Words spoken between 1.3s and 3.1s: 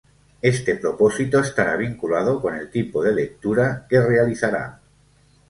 estará vinculado con el tipo